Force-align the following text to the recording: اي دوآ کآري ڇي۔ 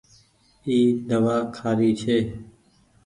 اي 0.67 0.77
دوآ 1.09 1.37
کآري 1.57 1.91
ڇي۔ 2.01 2.17